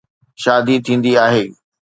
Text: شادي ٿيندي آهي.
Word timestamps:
شادي 0.43 0.75
ٿيندي 0.85 1.11
آهي. 1.25 1.45